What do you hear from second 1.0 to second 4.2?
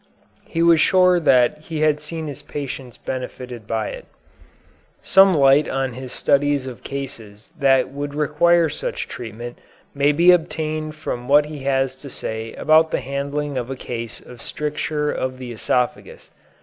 that he had seen his patients benefited by it.